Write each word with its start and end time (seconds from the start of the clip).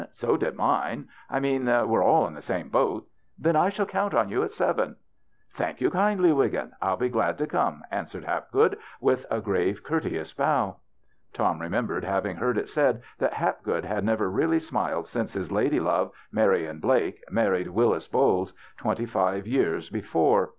So 0.13 0.35
did 0.35 0.55
mine. 0.55 1.09
I 1.29 1.39
mean— 1.39 1.65
we're 1.87 2.03
all 2.03 2.25
in 2.25 2.33
the 2.33 2.41
same 2.41 2.69
boat. 2.69 3.05
Then 3.37 3.55
I 3.55 3.69
shall 3.69 3.85
count 3.85 4.15
on 4.15 4.29
you 4.29 4.41
at 4.41 4.51
seven."" 4.51 4.95
Thank 5.53 5.79
you 5.79 5.91
kindly, 5.91 6.33
Wiggin. 6.33 6.71
I'll 6.81 6.97
be 6.97 7.07
glad 7.07 7.37
to 7.37 7.45
come," 7.45 7.83
answered 7.91 8.23
Hapgood, 8.23 8.79
with 8.99 9.27
a 9.29 9.39
grave, 9.41 9.83
courteous 9.83 10.33
bow. 10.33 10.77
Tom 11.33 11.61
remembered 11.61 12.03
having 12.03 12.37
heard 12.37 12.57
it 12.57 12.67
said 12.67 13.03
that 13.19 13.33
Hapgood 13.35 13.85
had 13.85 14.03
never 14.03 14.27
really 14.27 14.57
smiled 14.57 15.07
since 15.07 15.33
his 15.33 15.51
lady 15.51 15.79
love, 15.79 16.11
Marian 16.31 16.79
Blake, 16.79 17.21
mar 17.29 17.51
ried 17.51 17.67
Willis 17.67 18.07
Bolles, 18.07 18.55
twenty 18.77 19.05
five 19.05 19.45
years 19.45 19.91
before. 19.91 20.49